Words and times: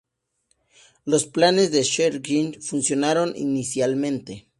Los 1.05 1.27
planes 1.27 1.71
de 1.71 1.83
Schleicher 1.83 2.59
funcionaron 2.59 3.35
inicialmente. 3.35 4.47